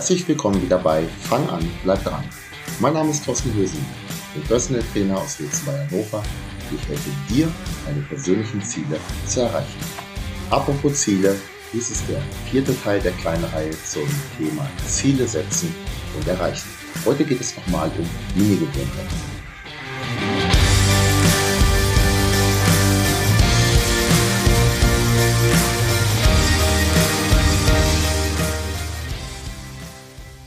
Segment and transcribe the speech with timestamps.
[0.00, 2.24] Herzlich willkommen wieder bei Fang an, bleib dran.
[2.78, 6.22] Mein Name ist Thorsten Hösen, ich bin Personal Trainer aus Wilzen bei Hannover.
[6.74, 7.52] Ich helfe dir,
[7.84, 9.78] deine persönlichen Ziele zu erreichen.
[10.48, 11.36] Apropos Ziele,
[11.74, 14.08] dies ist der vierte Teil der kleinen Reihe zum
[14.38, 15.74] Thema Ziele setzen
[16.16, 16.70] und erreichen.
[17.04, 18.08] Heute geht es nochmal um
[18.40, 19.29] Mini-Gewohnheiten.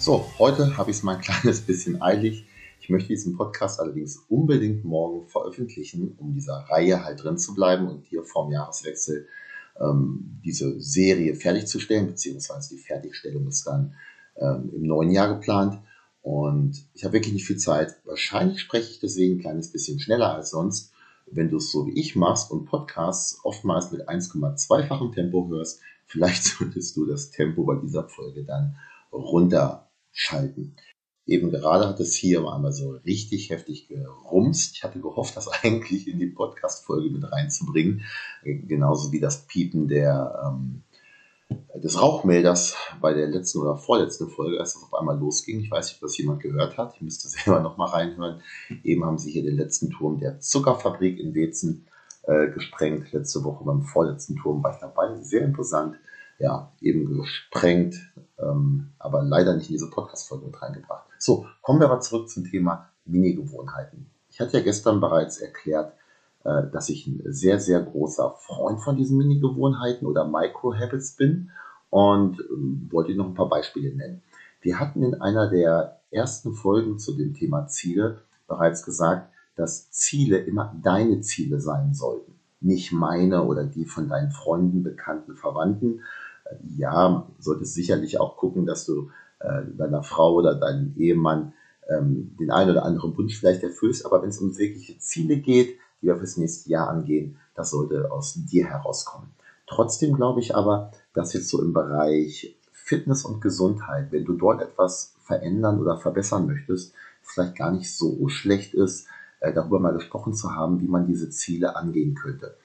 [0.03, 2.45] So, heute habe ich es mal ein kleines bisschen eilig.
[2.81, 7.87] Ich möchte diesen Podcast allerdings unbedingt morgen veröffentlichen, um dieser Reihe halt drin zu bleiben
[7.87, 9.29] und hier vorm Jahreswechsel
[9.79, 13.95] ähm, diese Serie fertigzustellen, beziehungsweise die Fertigstellung ist dann
[14.35, 15.79] ähm, im neuen Jahr geplant.
[16.21, 17.95] Und ich habe wirklich nicht viel Zeit.
[18.03, 20.91] Wahrscheinlich spreche ich deswegen ein kleines bisschen schneller als sonst.
[21.31, 26.43] Wenn du es so wie ich machst und Podcasts oftmals mit 1,2-fachem Tempo hörst, vielleicht
[26.43, 28.75] solltest du das Tempo bei dieser Folge dann
[29.13, 30.75] runter schalten.
[31.25, 34.75] Eben gerade hat es hier einmal so richtig heftig gerumst.
[34.75, 38.03] Ich hatte gehofft, das eigentlich in die Podcast-Folge mit reinzubringen.
[38.43, 40.83] Genauso wie das Piepen der, ähm,
[41.75, 45.61] des Rauchmelders bei der letzten oder vorletzten Folge, als das auf einmal losging.
[45.61, 46.95] Ich weiß nicht, ob das jemand gehört hat.
[46.95, 48.41] Ich müsste selber nochmal reinhören.
[48.83, 51.87] Eben haben sie hier den letzten Turm der Zuckerfabrik in Wezen
[52.23, 53.13] äh, gesprengt.
[53.13, 55.21] Letzte Woche beim vorletzten Turm war ich dabei.
[55.21, 55.95] Sehr imposant
[56.43, 57.95] ja, eben gesprengt,
[58.37, 61.07] ähm, aber leider nicht in diese Podcast-Folge mit reingebracht.
[61.17, 64.07] So, kommen wir aber zurück zum Thema Mini-Gewohnheiten.
[64.29, 65.93] Ich hatte ja gestern bereits erklärt,
[66.43, 71.49] äh, dass ich ein sehr, sehr großer Freund von diesen Mini-Gewohnheiten oder Micro-Habits bin
[71.89, 74.21] und ähm, wollte noch ein paar Beispiele nennen.
[74.59, 78.19] Wir hatten in einer der ersten Folgen zu dem Thema Ziele
[78.49, 84.31] bereits gesagt, dass Ziele immer deine Ziele sein sollten, nicht meine oder die von deinen
[84.31, 86.01] Freunden, Bekannten, Verwandten,
[86.77, 89.09] ja, solltest sicherlich auch gucken, dass du
[89.39, 91.53] äh, deiner Frau oder deinem Ehemann
[91.89, 94.05] ähm, den einen oder anderen Wunsch vielleicht erfüllst.
[94.05, 98.11] Aber wenn es um wirkliche Ziele geht, die wir fürs nächste Jahr angehen, das sollte
[98.11, 99.29] aus dir herauskommen.
[99.67, 104.61] Trotzdem glaube ich aber, dass jetzt so im Bereich Fitness und Gesundheit, wenn du dort
[104.61, 109.07] etwas verändern oder verbessern möchtest, vielleicht gar nicht so schlecht ist,
[109.39, 112.55] äh, darüber mal gesprochen zu haben, wie man diese Ziele angehen könnte.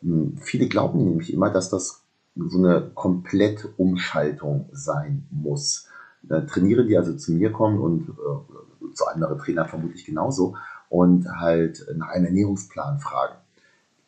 [0.00, 2.01] Hm, viele glauben nämlich immer, dass das
[2.36, 5.88] so eine Komplettumschaltung sein muss.
[6.22, 10.56] Da trainiere die also zu mir kommen und äh, zu anderen Trainern vermutlich genauso
[10.88, 13.34] und halt nach einem Ernährungsplan fragen.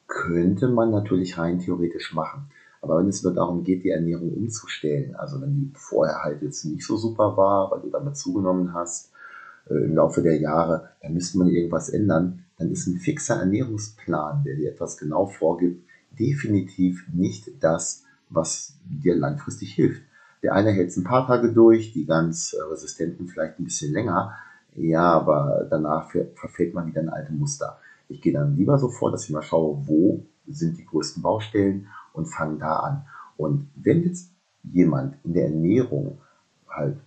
[0.06, 2.50] Könnte man natürlich rein theoretisch machen.
[2.82, 6.64] Aber wenn es nur darum geht, die Ernährung umzustellen, also wenn die vorher halt jetzt
[6.66, 9.10] nicht so super war, weil du damit zugenommen hast
[9.70, 14.44] äh, im Laufe der Jahre, dann müsste man irgendwas ändern, dann ist ein fixer Ernährungsplan,
[14.44, 15.82] der dir etwas genau vorgibt,
[16.18, 20.02] definitiv nicht das, was dir langfristig hilft.
[20.42, 23.92] Der eine hält es ein paar Tage durch, die ganz äh, resistenten vielleicht ein bisschen
[23.92, 24.34] länger.
[24.74, 27.78] Ja, aber danach verfällt man wieder in alte Muster.
[28.08, 31.86] Ich gehe dann lieber so vor, dass ich mal schaue, wo sind die größten Baustellen
[32.12, 33.06] und fange da an.
[33.36, 34.30] Und wenn jetzt
[34.62, 36.18] jemand in der Ernährung
[36.68, 36.98] halt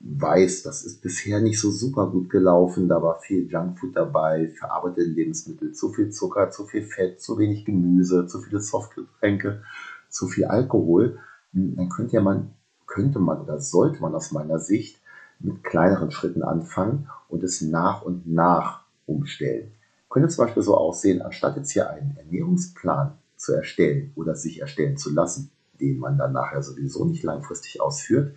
[0.00, 5.08] weiß, das ist bisher nicht so super gut gelaufen, da war viel Junkfood dabei, verarbeitete
[5.08, 9.62] Lebensmittel, zu viel Zucker, zu viel Fett, zu wenig Gemüse, zu viele Softgetränke
[10.08, 11.18] zu viel Alkohol,
[11.52, 12.50] hm, dann könnte man,
[12.86, 15.00] könnte man oder sollte man aus meiner Sicht
[15.40, 19.72] mit kleineren Schritten anfangen und es nach und nach umstellen.
[20.08, 24.96] Könnte zum Beispiel so aussehen, anstatt jetzt hier einen Ernährungsplan zu erstellen oder sich erstellen
[24.96, 28.34] zu lassen, den man dann nachher sowieso nicht langfristig ausführt,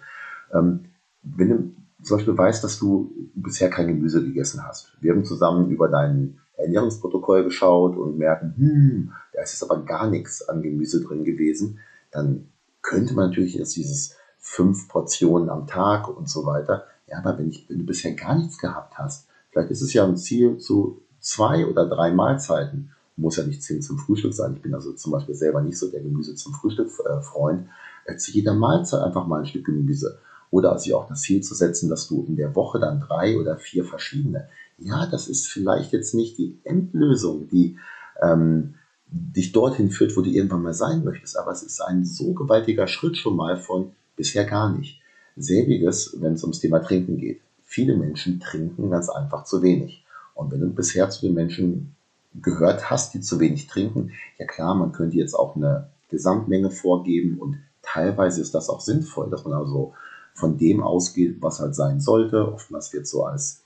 [0.54, 0.86] ähm,
[1.24, 4.92] wenn du zum Beispiel weißt, dass du bisher kein Gemüse gegessen hast.
[5.02, 10.48] Wir haben zusammen über deinen Ernährungsprotokoll geschaut und merken, hm, da ist aber gar nichts
[10.48, 11.80] an Gemüse drin gewesen,
[12.12, 12.48] dann
[12.84, 16.86] könnte man natürlich jetzt dieses fünf Portionen am Tag und so weiter.
[17.08, 20.06] Ja, aber wenn, ich, wenn du bisher gar nichts gehabt hast, vielleicht ist es ja
[20.06, 22.92] ein Ziel zu zwei oder drei Mahlzeiten.
[23.18, 24.54] Muss ja nicht zehn zum Frühstück sein.
[24.56, 27.58] Ich bin also zum Beispiel selber nicht so der Gemüse zum Frühstück äh.
[28.06, 30.20] Äh, zu jeder Mahlzeit einfach mal ein Stück Gemüse.
[30.50, 33.58] Oder sich auch das Ziel zu setzen, dass du in der Woche dann drei oder
[33.58, 34.48] vier verschiedene
[34.82, 37.78] ja, das ist vielleicht jetzt nicht die Endlösung, die
[38.22, 38.76] ähm,
[39.12, 42.88] dich dorthin führt, wo du irgendwann mal sein möchtest, aber es ist ein so gewaltiger
[42.88, 45.02] Schritt schon mal von bisher gar nicht.
[45.36, 47.42] Selbiges, wenn es ums Thema Trinken geht.
[47.66, 50.04] Viele Menschen trinken ganz einfach zu wenig.
[50.34, 51.96] Und wenn du bisher zu den Menschen
[52.42, 57.38] gehört hast, die zu wenig trinken, ja klar, man könnte jetzt auch eine Gesamtmenge vorgeben
[57.40, 59.94] und teilweise ist das auch sinnvoll, dass man also
[60.34, 62.54] von dem ausgeht, was halt sein sollte.
[62.54, 63.62] Oftmals wird so als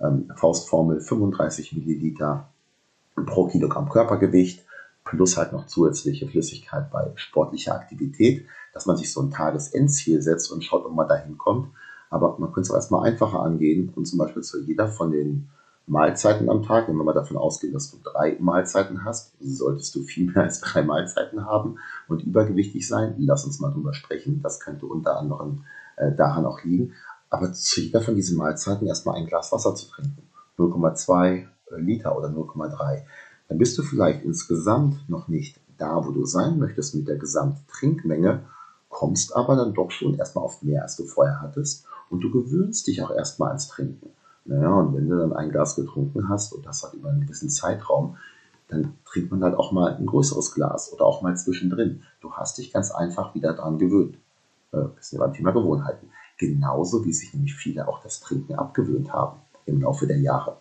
[0.00, 2.48] ähm, Faustformel 35 Milliliter
[3.26, 4.64] pro Kilogramm Körpergewicht
[5.10, 10.50] plus halt noch zusätzliche Flüssigkeit bei sportlicher Aktivität, dass man sich so ein Tagesendziel setzt
[10.52, 11.68] und schaut, ob man dahin kommt.
[12.10, 15.48] Aber man könnte es auch erstmal einfacher angehen und zum Beispiel zu jeder von den
[15.86, 20.02] Mahlzeiten am Tag, wenn wir mal davon ausgehen, dass du drei Mahlzeiten hast, solltest du
[20.02, 21.78] viel mehr als drei Mahlzeiten haben
[22.08, 23.14] und übergewichtig sein.
[23.18, 24.40] Lass uns mal drüber sprechen.
[24.42, 25.64] Das könnte unter anderem
[25.96, 26.92] äh, daran auch liegen.
[27.28, 30.22] Aber zu jeder von diesen Mahlzeiten erstmal ein Glas Wasser zu trinken.
[30.58, 31.46] 0,2
[31.78, 33.02] Liter oder 0,3.
[33.50, 38.44] Dann bist du vielleicht insgesamt noch nicht da, wo du sein möchtest mit der Gesamttrinkmenge,
[38.88, 41.84] kommst aber dann doch schon erstmal auf mehr, als du vorher hattest.
[42.10, 44.10] Und du gewöhnst dich auch erstmal ans Trinken.
[44.44, 47.50] Naja, und wenn du dann ein Glas getrunken hast und das hat über einen gewissen
[47.50, 48.16] Zeitraum,
[48.68, 52.02] dann trinkt man halt auch mal ein größeres Glas oder auch mal zwischendrin.
[52.20, 54.16] Du hast dich ganz einfach wieder daran gewöhnt.
[54.72, 56.08] Äh, ist ja beim Thema Gewohnheiten.
[56.38, 60.58] Genauso wie sich nämlich viele auch das Trinken abgewöhnt haben im Laufe der Jahre.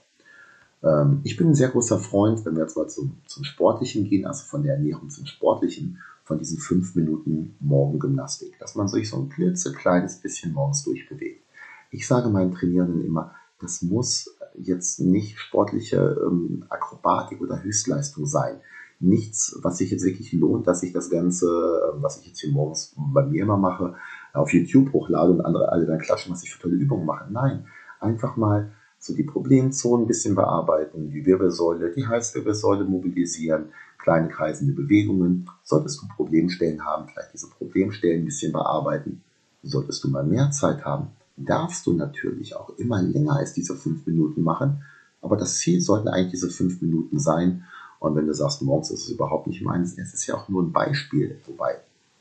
[0.84, 4.26] Ähm, ich bin ein sehr großer Freund, wenn wir jetzt mal zum, zum Sportlichen gehen,
[4.26, 9.18] also von der Ernährung zum Sportlichen, von diesen fünf Minuten Morgengymnastik, dass man sich so
[9.18, 11.44] ein klitzekleines bisschen morgens durchbewegt.
[11.90, 18.58] Ich sage meinen Trainierenden immer, das muss jetzt nicht sportliche ähm, Akrobatik oder Höchstleistung sein.
[19.00, 22.52] Nichts, was sich jetzt wirklich lohnt, dass ich das Ganze, äh, was ich jetzt hier
[22.52, 23.96] morgens bei mir immer mache,
[24.34, 27.32] auf YouTube hochlade und andere alle dann klatschen, was ich für tolle Übungen mache.
[27.32, 27.66] Nein,
[28.00, 34.74] einfach mal so die Problemzonen ein bisschen bearbeiten, die Wirbelsäule, die Halswirbelsäule mobilisieren, kleine kreisende
[34.74, 35.50] Bewegungen.
[35.64, 39.22] Solltest du Problemstellen haben, vielleicht diese Problemstellen ein bisschen bearbeiten.
[39.64, 41.08] Solltest du mal mehr Zeit haben,
[41.38, 44.84] darfst du natürlich auch immer länger als diese fünf Minuten machen.
[45.22, 47.64] Aber das Ziel sollten eigentlich diese fünf Minuten sein.
[48.00, 50.64] Und wenn du sagst, morgens ist es überhaupt nicht meins, es ist ja auch nur
[50.64, 51.40] ein Beispiel.
[51.46, 51.80] Wobei,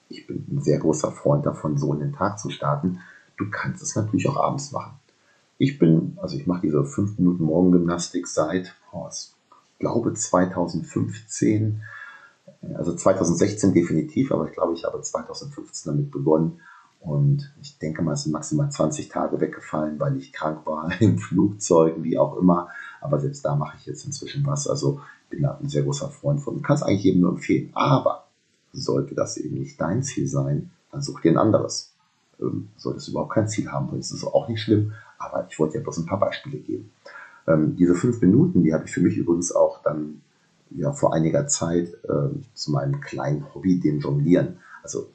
[0.08, 3.00] ich bin ein sehr großer Freund davon, so in den Tag zu starten.
[3.36, 4.98] Du kannst es natürlich auch abends machen.
[5.58, 8.75] Ich bin, also ich mache diese 5 Minuten Morgengymnastik seit,
[9.10, 9.34] ich
[9.78, 11.82] glaube 2015,
[12.75, 16.60] also 2016 definitiv, aber ich glaube, ich habe 2015 damit begonnen.
[17.00, 21.19] Und ich denke mal, es sind maximal 20 Tage weggefallen, weil ich krank war, im
[21.19, 22.69] Flugzeug, wie auch immer.
[23.00, 24.66] Aber selbst da mache ich jetzt inzwischen was.
[24.66, 25.00] Also
[25.31, 26.56] bin da ein sehr großer Freund von.
[26.56, 27.70] Du kannst eigentlich jedem nur empfehlen.
[27.75, 28.26] Aber
[28.72, 31.94] sollte das eben nicht dein Ziel sein, dann such dir ein anderes.
[32.40, 34.93] Ähm, solltest du überhaupt kein Ziel haben, dann ist es auch nicht schlimm.
[35.18, 36.90] Aber ich wollte ja bloß ein paar Beispiele geben.
[37.46, 40.20] Ähm, diese fünf Minuten, die habe ich für mich übrigens auch dann
[40.70, 44.58] ja, vor einiger Zeit äh, zu meinem kleinen Hobby, dem Jonglieren.
[44.82, 45.08] Also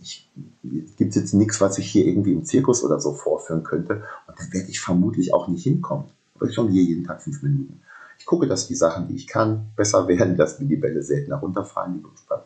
[0.00, 0.30] ich,
[0.96, 4.02] gibt jetzt nichts, was ich hier irgendwie im Zirkus oder so vorführen könnte.
[4.26, 6.06] Und da werde ich vermutlich auch nicht hinkommen.
[6.34, 7.80] Aber ich jongliere jeden Tag fünf Minuten.
[8.18, 11.36] Ich gucke, dass die Sachen, die ich kann, besser werden, dass mir die Bälle seltener
[11.36, 12.04] runterfallen.
[12.28, 12.40] Beim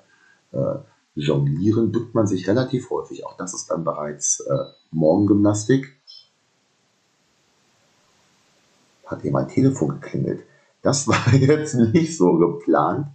[0.53, 0.79] äh,
[1.15, 3.27] Jonglieren bückt man sich relativ häufig.
[3.27, 4.57] Auch das ist dann bereits äh,
[4.91, 5.97] Morgengymnastik.
[9.11, 10.45] Hat hier mein Telefon geklingelt.
[10.83, 13.09] Das war jetzt nicht so geplant.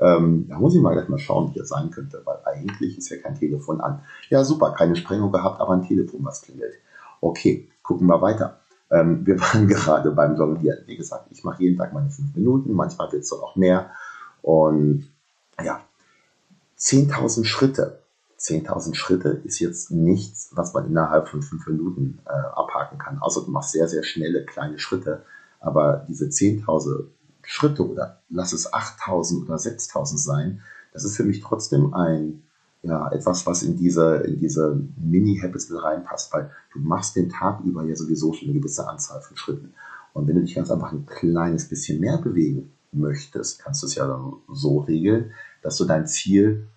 [0.00, 3.08] Ähm, da muss ich mal gleich mal schauen, wie das sein könnte, weil eigentlich ist
[3.08, 4.00] ja kein Telefon an.
[4.30, 6.74] Ja, super, keine Sprengung gehabt, aber ein Telefon, was klingelt.
[7.20, 8.60] Okay, gucken wir weiter.
[8.90, 10.84] Ähm, wir waren gerade beim Jonglieren.
[10.86, 13.90] Wie gesagt, ich mache jeden Tag meine fünf Minuten, manchmal wird es auch mehr.
[14.42, 15.10] Und
[15.62, 15.80] ja,
[16.78, 18.02] 10.000 Schritte
[18.38, 23.18] 10.000 Schritte ist jetzt nichts, was man innerhalb von fünf Minuten äh, abhaken kann.
[23.20, 25.24] Also du machst sehr, sehr schnelle kleine Schritte.
[25.60, 27.06] Aber diese 10.000
[27.42, 30.60] Schritte oder lass es 8.000 oder 6.000 sein,
[30.92, 32.44] das ist für mich trotzdem ein,
[32.82, 37.60] ja, etwas, was in diese, in diese Mini-Habits mit reinpasst, weil du machst den Tag
[37.64, 39.74] über ja sowieso schon eine gewisse Anzahl von Schritten.
[40.12, 43.96] Und wenn du dich ganz einfach ein kleines bisschen mehr bewegen möchtest, kannst du es
[43.96, 46.68] ja dann so regeln, dass du dein Ziel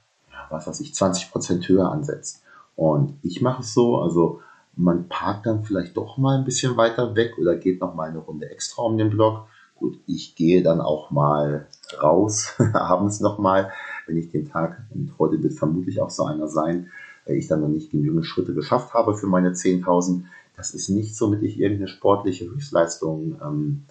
[0.51, 2.43] was weiß ich, 20 Prozent höher ansetzt.
[2.75, 4.41] Und ich mache es so, also
[4.75, 8.19] man parkt dann vielleicht doch mal ein bisschen weiter weg oder geht noch mal eine
[8.19, 9.47] Runde extra um den Block.
[9.75, 11.67] Gut, ich gehe dann auch mal
[12.01, 13.71] raus, abends noch mal,
[14.07, 16.89] wenn ich den Tag, und heute wird vermutlich auch so einer sein,
[17.25, 20.23] ich dann noch nicht genügend Schritte geschafft habe für meine 10.000.
[20.55, 23.83] Das ist nicht so, damit ich irgendeine sportliche Höchstleistung ähm,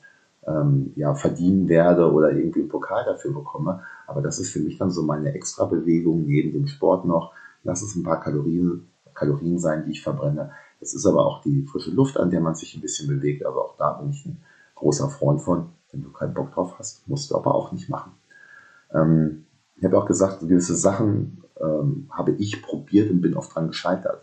[0.46, 3.82] ähm, ja, verdienen werde oder irgendwie einen Pokal dafür bekomme.
[4.06, 7.32] Aber das ist für mich dann so meine extra Bewegung neben dem Sport noch.
[7.62, 10.52] Lass es ein paar Kalorien, Kalorien sein, die ich verbrenne.
[10.80, 13.44] Es ist aber auch die frische Luft, an der man sich ein bisschen bewegt.
[13.44, 14.40] Also auch da bin ich ein
[14.76, 15.66] großer Freund von.
[15.92, 18.12] Wenn du keinen Bock drauf hast, musst du aber auch nicht machen.
[18.94, 19.44] Ähm,
[19.76, 24.22] ich habe auch gesagt, gewisse Sachen ähm, habe ich probiert und bin oft dran gescheitert.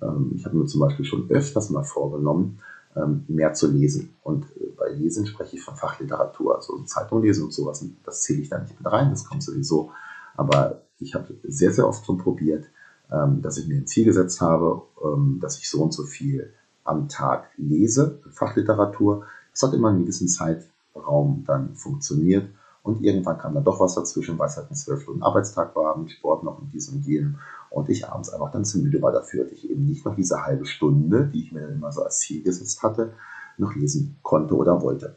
[0.00, 2.60] Ähm, ich habe mir zum Beispiel schon öfters mal vorgenommen,
[3.06, 4.16] mehr zu lesen.
[4.22, 7.84] Und äh, bei Lesen spreche ich von Fachliteratur, also Zeitung lesen und sowas.
[8.04, 9.90] Das zähle ich da nicht mit rein, das kommt sowieso.
[10.36, 12.66] Aber ich habe sehr, sehr oft schon probiert,
[13.10, 16.52] ähm, dass ich mir ein Ziel gesetzt habe, ähm, dass ich so und so viel
[16.84, 19.26] am Tag lese, Fachliteratur.
[19.52, 22.48] Das hat immer einen gewissen Zeitraum dann funktioniert.
[22.82, 25.98] Und irgendwann kam dann doch was dazwischen, weil es halt ein zwölf Stunden Arbeitstag war,
[25.98, 27.38] mit Sport noch und dies und jenem.
[27.70, 30.44] Und ich abends einfach dann zu müde war dafür, dass ich eben nicht noch diese
[30.44, 33.12] halbe Stunde, die ich mir dann immer so als Ziel gesetzt hatte,
[33.58, 35.16] noch lesen konnte oder wollte.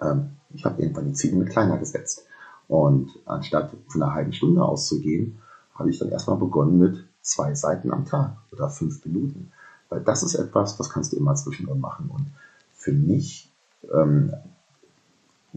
[0.00, 2.24] Ähm, ich habe irgendwann die Ziele mit kleiner gesetzt.
[2.68, 5.38] Und anstatt von einer halben Stunde auszugehen,
[5.74, 9.52] habe ich dann erstmal begonnen mit zwei Seiten am Tag oder fünf Minuten.
[9.88, 12.10] Weil das ist etwas, das kannst du immer zwischendrin machen.
[12.10, 12.26] Und
[12.74, 13.52] für mich,
[13.92, 14.32] ähm,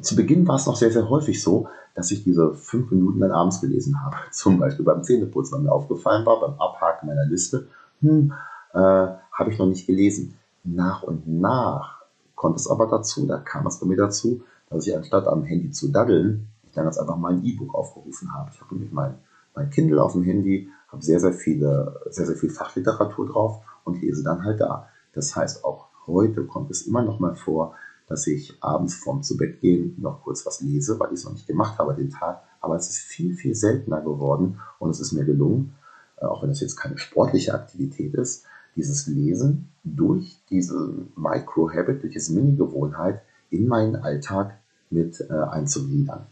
[0.02, 3.32] zu Beginn war es noch sehr, sehr häufig so, dass ich diese fünf Minuten dann
[3.32, 4.18] abends gelesen habe.
[4.32, 7.68] Zum Beispiel beim Zähneputzen, weil mir aufgefallen war, beim Abhaken meiner Liste,
[8.02, 8.34] hm,
[8.74, 10.36] äh, habe ich noch nicht gelesen.
[10.64, 12.02] Nach und nach
[12.36, 15.72] kommt es aber dazu, da kam es bei mir dazu, dass ich anstatt am Handy
[15.72, 18.50] zu daddeln, ich dann jetzt einfach mal ein E-Book aufgerufen habe.
[18.54, 19.16] Ich habe nämlich mein,
[19.56, 24.02] mein Kindle auf dem Handy, habe sehr, sehr viele, sehr, sehr viel Fachliteratur drauf und
[24.02, 24.90] lese dann halt da.
[25.14, 27.76] Das heißt, auch heute kommt es immer noch mal vor,
[28.08, 31.34] dass ich abends vorm zu Bett gehen noch kurz was lese, weil ich es noch
[31.34, 32.44] nicht gemacht habe den Tag.
[32.62, 35.76] Aber es ist viel, viel seltener geworden und es ist mir gelungen,
[36.18, 38.46] äh, auch wenn es jetzt keine sportliche Aktivität ist,
[38.76, 44.58] dieses Lesen durch diese Micro-Habit, durch diese Mini-Gewohnheit in meinen Alltag
[44.90, 46.26] mit äh, einzugliedern.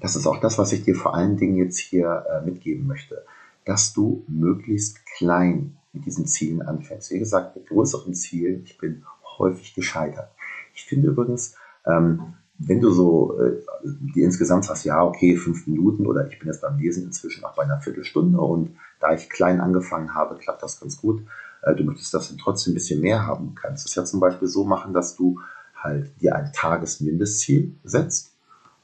[0.00, 3.24] das ist auch das, was ich dir vor allen Dingen jetzt hier äh, mitgeben möchte,
[3.64, 7.10] dass du möglichst klein mit diesen Zielen anfängst.
[7.10, 9.04] Wie gesagt, mit größeren Zielen, ich bin
[9.38, 10.30] häufig gescheitert.
[10.74, 16.06] Ich finde übrigens, ähm, wenn du so äh, die insgesamt sagst, ja, okay, fünf Minuten
[16.06, 19.60] oder ich bin jetzt beim Lesen inzwischen auch bei einer Viertelstunde und da ich klein
[19.60, 21.22] angefangen habe, klappt das ganz gut.
[21.62, 24.48] Äh, du möchtest das dann trotzdem ein bisschen mehr haben, kannst es ja zum Beispiel
[24.48, 25.40] so machen, dass du
[25.74, 28.32] halt dir ein Tagesmindestziel setzt,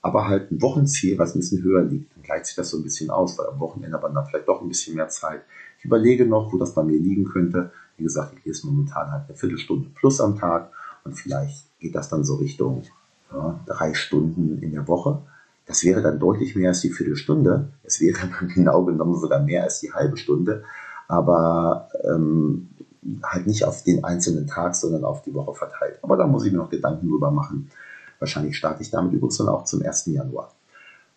[0.02, 2.14] aber halt ein Wochenziel, was ein bisschen höher liegt.
[2.14, 4.48] Dann gleicht sich das so ein bisschen aus, weil am Wochenende hat man dann vielleicht
[4.48, 5.42] doch ein bisschen mehr Zeit.
[5.78, 7.72] Ich überlege noch, wo das bei mir liegen könnte.
[8.00, 10.70] Wie gesagt, ich lese momentan halt eine Viertelstunde plus am Tag
[11.04, 12.82] und vielleicht geht das dann so Richtung
[13.30, 15.18] ja, drei Stunden in der Woche.
[15.66, 17.68] Das wäre dann deutlich mehr als die Viertelstunde.
[17.84, 20.64] Es wäre dann genau genommen sogar mehr als die halbe Stunde,
[21.08, 22.70] aber ähm,
[23.22, 25.98] halt nicht auf den einzelnen Tag, sondern auf die Woche verteilt.
[26.00, 27.70] Aber da muss ich mir noch Gedanken drüber machen.
[28.18, 30.06] Wahrscheinlich starte ich damit übrigens dann auch zum 1.
[30.06, 30.50] Januar.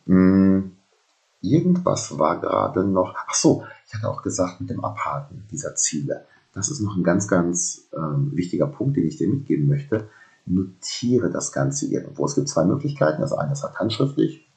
[0.05, 0.73] Hm,
[1.41, 3.15] irgendwas war gerade noch.
[3.25, 6.25] Ach so, ich hatte auch gesagt mit dem Abhaken dieser Ziele.
[6.53, 10.07] Das ist noch ein ganz, ganz ähm, wichtiger Punkt, den ich dir mitgeben möchte
[10.45, 12.25] notiere das Ganze irgendwo.
[12.25, 13.21] Es gibt zwei Möglichkeiten.
[13.21, 14.47] Das eine ist halt handschriftlich.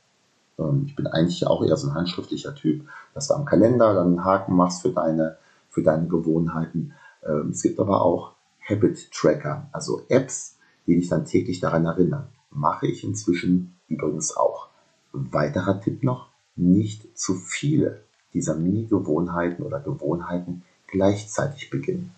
[0.58, 4.08] Ähm, ich bin eigentlich auch eher so ein handschriftlicher Typ, dass du am Kalender dann
[4.08, 5.36] einen Haken machst für deine,
[5.68, 6.92] für deine Gewohnheiten.
[7.24, 8.32] Ähm, es gibt aber auch
[8.68, 12.28] Habit Tracker, also Apps, die dich dann täglich daran erinnern.
[12.50, 14.68] Mache ich inzwischen übrigens auch.
[15.12, 18.02] Weiterer Tipp noch, nicht zu viele
[18.34, 20.62] dieser Mini-Gewohnheiten oder Gewohnheiten
[20.96, 22.14] gleichzeitig beginnen.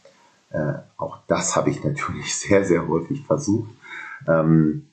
[0.50, 3.70] Äh, auch das habe ich natürlich sehr, sehr häufig versucht.
[4.26, 4.86] Ähm,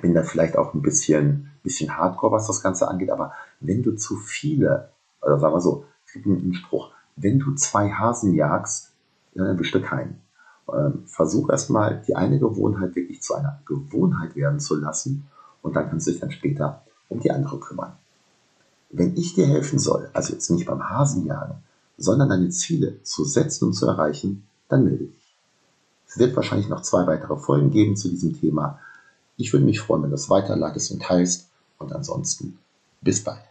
[0.00, 3.96] bin da vielleicht auch ein bisschen, bisschen hardcore, was das Ganze angeht, aber wenn du
[3.96, 4.90] zu viele,
[5.20, 5.84] oder sagen wir so,
[6.24, 8.92] einen Spruch, wenn du zwei Hasen jagst,
[9.34, 10.20] dann erwischst du keinen.
[10.72, 15.26] Ähm, versuch erstmal die eine Gewohnheit wirklich zu einer Gewohnheit werden zu lassen
[15.62, 17.92] und dann kannst du dich dann später um die andere kümmern.
[18.90, 21.56] Wenn ich dir helfen soll, also jetzt nicht beim Hasenjagen,
[22.00, 25.36] sondern deine Ziele zu setzen und zu erreichen, dann melde dich.
[26.08, 28.80] Es wird wahrscheinlich noch zwei weitere Folgen geben zu diesem Thema.
[29.36, 31.48] Ich würde mich freuen, wenn du es weiterleitest und teilst.
[31.78, 32.58] Und ansonsten
[33.00, 33.49] bis bald.